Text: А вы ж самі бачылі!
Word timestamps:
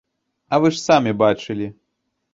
А 0.55 0.59
вы 0.63 0.71
ж 0.77 0.81
самі 0.87 1.13
бачылі! 1.23 1.71